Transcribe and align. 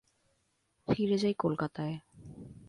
ফিরে 0.87 1.17
যাই 1.17 1.33
কলকাতায়। 1.33 1.95